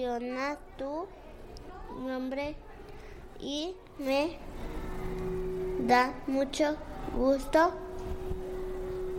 [0.00, 1.06] menciona tu
[2.06, 2.56] nombre
[3.38, 4.38] y me
[5.86, 6.76] da mucho
[7.14, 7.72] gusto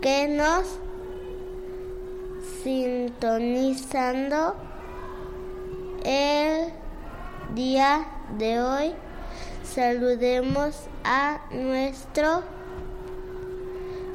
[0.00, 0.80] que nos
[2.64, 4.56] sintonizando
[6.04, 6.72] el
[7.54, 8.08] día
[8.38, 8.92] de hoy.
[9.62, 10.74] Saludemos
[11.04, 12.42] a nuestro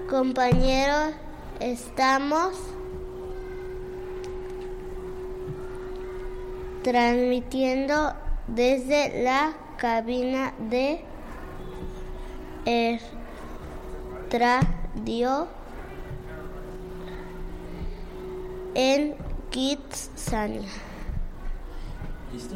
[0.09, 1.13] compañero.
[1.61, 2.57] Estamos
[6.87, 8.13] transmitiendo
[8.47, 11.03] desde la cabina de
[14.31, 15.49] radio
[18.73, 19.15] en
[19.49, 20.61] Kitsania.
[22.31, 22.55] ¿Listo?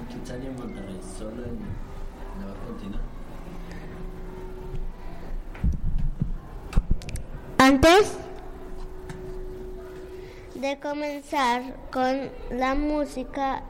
[0.00, 1.58] En Kitsania, Monterrey, solo en
[2.40, 3.00] Nueva Continua.
[7.56, 8.23] Antes
[10.54, 13.62] de comenzar con la música,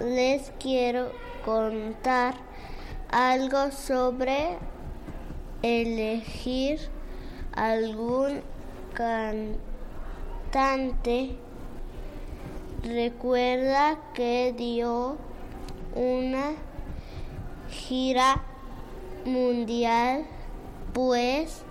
[0.00, 1.10] les quiero
[1.44, 2.34] contar
[3.10, 4.58] algo sobre
[5.62, 6.78] elegir
[7.54, 8.42] algún
[10.52, 11.36] cantante.
[12.82, 15.16] Recuerda que dio
[15.94, 16.52] una
[17.70, 18.42] gira
[19.24, 20.26] mundial,
[20.92, 21.62] pues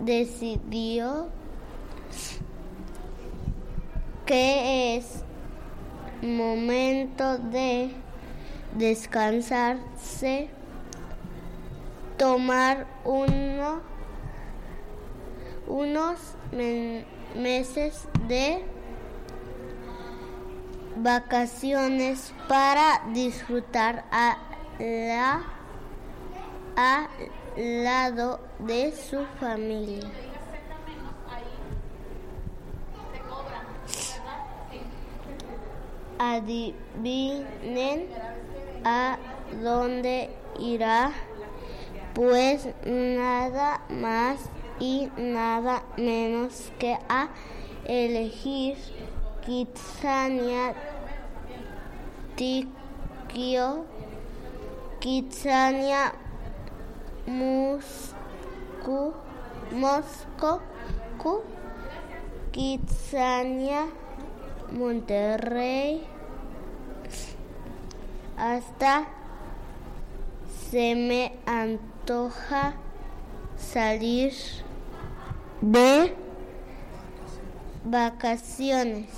[0.00, 1.28] decidió
[4.26, 5.24] que es
[6.22, 7.90] momento de
[8.76, 10.48] descansarse,
[12.16, 13.80] tomar uno,
[15.66, 16.18] unos
[17.34, 18.64] meses de
[20.96, 24.38] vacaciones para disfrutar a
[24.78, 25.42] la,
[26.76, 27.08] al
[27.84, 30.31] lado de su familia.
[36.22, 38.06] Adivinen
[38.84, 39.18] a
[39.60, 41.10] dónde irá,
[42.14, 44.38] pues nada más
[44.78, 47.28] y nada menos que a
[47.84, 48.76] elegir
[49.44, 50.74] Kitsania
[52.36, 53.84] Tikio
[55.00, 56.12] Kitsania
[57.26, 59.14] Moscú
[62.52, 63.88] Kitsania
[64.72, 66.02] Monterrey
[68.36, 69.06] hasta
[70.70, 72.74] se me antoja
[73.56, 74.32] salir
[75.60, 76.16] de
[77.84, 79.08] vacaciones.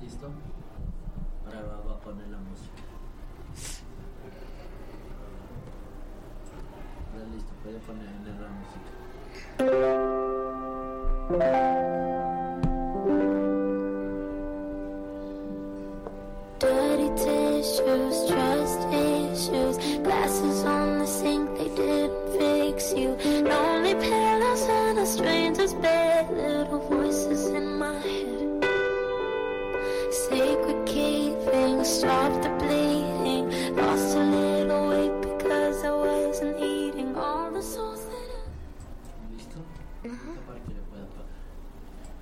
[0.00, 0.30] ¿Listo?
[1.46, 2.82] Ahora va, a poner la música.
[7.12, 8.06] Ahora listo, puede poner
[8.38, 8.48] la
[11.38, 11.81] música.
[25.12, 28.64] strangers bad little voices in my head.
[30.10, 34.51] Sacred cave things, stop the bleeding, lost a little.